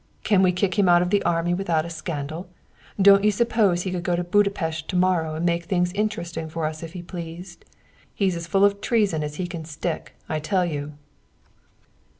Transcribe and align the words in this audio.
Can 0.23 0.41
we 0.41 0.51
kick 0.51 0.79
him 0.79 0.89
out 0.89 1.03
of 1.03 1.11
the 1.11 1.21
army 1.21 1.53
without 1.53 1.85
a 1.85 1.89
scandal? 1.91 2.49
Don't 2.99 3.23
you 3.23 3.29
suppose 3.29 3.83
he 3.83 3.91
could 3.91 4.01
go 4.01 4.15
to 4.15 4.23
Budapest 4.23 4.87
tomorrow 4.87 5.35
and 5.35 5.45
make 5.45 5.65
things 5.65 5.93
interesting 5.93 6.49
for 6.49 6.65
us 6.65 6.81
if 6.81 6.93
he 6.93 7.03
pleased? 7.03 7.65
He's 8.15 8.35
as 8.35 8.47
full 8.47 8.65
of 8.65 8.81
treason 8.81 9.21
as 9.23 9.35
he 9.35 9.45
can 9.45 9.63
stick, 9.63 10.15
I 10.27 10.39
tell 10.39 10.65
you." 10.65 10.93